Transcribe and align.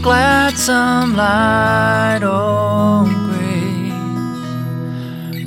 gladsome 0.00 1.16
light, 1.16 2.20
oh, 2.22 3.04
grace 3.26 3.92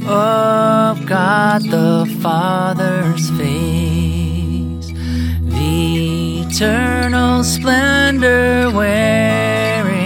of 0.07 1.05
God 1.05 1.63
the 1.63 2.05
Father's 2.21 3.29
face, 3.31 4.91
the 5.41 6.41
eternal 6.41 7.43
splendor 7.43 8.69
wearing, 8.71 10.03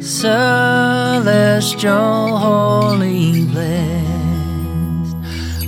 celestial, 0.00 0.78
holy, 2.36 3.44
blessed, 3.46 5.16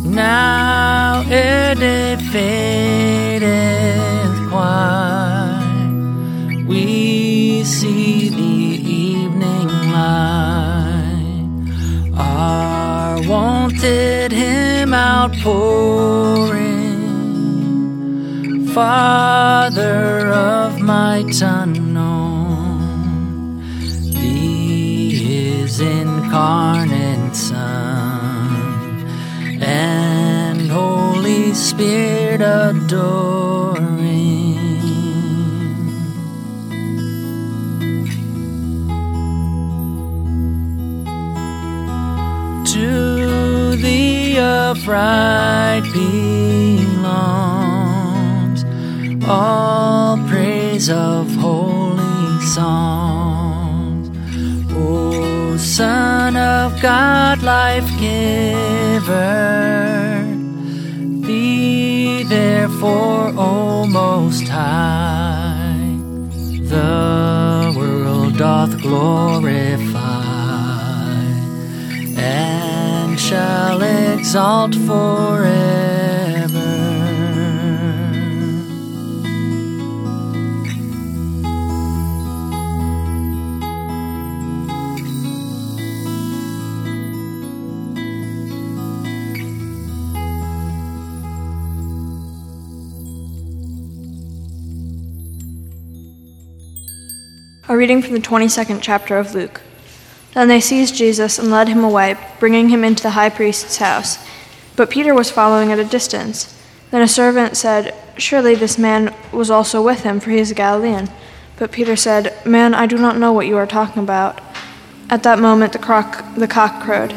Now 0.04 1.24
it 1.28 2.20
fadeth 2.34 3.48
quite, 4.50 5.64
we 6.68 7.64
see 7.64 8.28
the 8.28 8.58
evening 8.84 9.70
light, 9.94 11.48
our 12.18 13.22
wonted 13.26 14.34
hymn 14.34 14.94
outpouring. 14.94 16.67
Father 18.78 20.32
of 20.32 20.80
my 20.80 21.26
unknown, 21.42 22.78
Thee 24.14 25.16
His 25.16 25.80
incarnate 25.80 27.36
Son, 27.36 29.08
and 29.64 30.70
Holy 30.70 31.56
Spirit 31.56 32.42
adoring. 32.42 33.98
To 42.74 43.76
the 43.76 44.38
upright 44.38 45.82
belongs 45.92 47.57
all 49.30 50.18
praise 50.28 50.90
of 50.90 51.34
holy 51.36 52.42
songs. 52.42 54.10
O 54.74 55.58
Son 55.58 56.38
of 56.38 56.82
God, 56.82 57.44
life 57.44 57.90
giver, 58.00 59.06
be 61.26 62.24
therefore, 62.24 63.34
O 63.36 63.86
Most 63.86 64.48
High, 64.48 65.98
the 66.70 67.74
world 67.78 68.38
doth 68.38 68.82
glorify 68.82 70.24
and 72.18 73.20
shall 73.20 73.82
exalt 73.82 74.74
forever. 74.76 76.07
A 97.70 97.76
reading 97.76 98.02
from 98.02 98.14
the 98.14 98.22
22nd 98.22 98.80
chapter 98.82 99.18
of 99.18 99.36
Luke. 99.36 99.60
Then 100.34 100.48
they 100.48 100.62
seized 100.62 100.96
Jesus 100.96 101.38
and 101.38 101.52
led 101.52 101.68
him 101.68 101.84
away, 101.84 102.16
bringing 102.40 102.70
him 102.70 102.86
into 102.86 103.04
the 103.04 103.10
high 103.10 103.30
priest's 103.30 103.76
house. 103.76 104.26
But 104.78 104.90
Peter 104.90 105.14
was 105.14 105.30
following 105.30 105.74
at 105.74 105.80
a 105.80 105.84
distance. 105.84 106.58
Then 106.92 107.02
a 107.02 107.10
servant 107.10 107.58
said, 107.58 107.94
Surely 108.18 108.56
this 108.56 108.78
man 108.78 109.14
was 109.34 109.52
also 109.52 109.82
with 109.82 110.04
him, 110.04 110.22
for 110.22 110.30
he 110.30 110.38
is 110.38 110.50
a 110.50 110.56
Galilean. 110.56 111.10
But 111.58 111.74
Peter 111.74 111.98
said, 111.98 112.34
Man, 112.46 112.74
I 112.74 112.86
do 112.86 112.98
not 112.98 113.18
know 113.18 113.34
what 113.34 113.48
you 113.48 113.58
are 113.58 113.68
talking 113.68 114.02
about. 114.02 114.40
At 115.10 115.24
that 115.24 115.38
moment 115.38 115.74
the, 115.74 115.80
croc, 115.80 116.24
the 116.36 116.48
cock 116.48 116.82
crowed. 116.82 117.12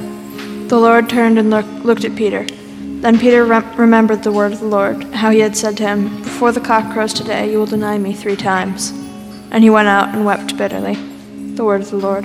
The 0.69 0.81
Lord 0.81 1.09
turned 1.09 1.39
and 1.39 1.51
look, 1.51 1.67
looked 1.85 2.05
at 2.05 2.17
Peter. 2.17 2.45
Then 2.45 3.21
Peter 3.21 3.45
rem- 3.45 3.77
remembered 3.77 4.25
the 4.25 4.33
word 4.33 4.53
of 4.53 4.59
the 4.59 4.67
Lord, 4.67 5.05
how 5.15 5.31
he 5.31 5.39
had 5.39 5.57
said 5.57 5.77
to 5.77 5.87
him, 5.87 6.23
Before 6.23 6.51
the 6.51 6.61
cock 6.61 6.93
crows 6.93 7.15
today, 7.15 7.53
you 7.53 7.59
will 7.59 7.67
deny 7.67 7.99
me 7.99 8.13
three 8.13 8.35
times. 8.35 8.93
And 9.53 9.65
he 9.65 9.71
went 9.71 9.89
out 9.89 10.15
and 10.15 10.25
wept 10.25 10.57
bitterly. 10.57 10.95
The 11.55 11.65
word 11.65 11.81
of 11.81 11.91
the 11.91 11.97
Lord. 11.97 12.25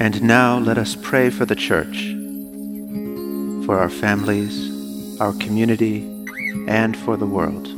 And 0.00 0.22
now 0.22 0.58
let 0.58 0.78
us 0.78 0.96
pray 0.96 1.30
for 1.30 1.44
the 1.44 1.54
church, 1.54 2.14
for 3.66 3.78
our 3.78 3.90
families, 3.90 5.20
our 5.20 5.32
community, 5.34 6.02
and 6.66 6.96
for 6.96 7.16
the 7.16 7.26
world. 7.26 7.77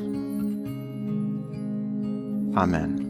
Amen. 2.55 3.00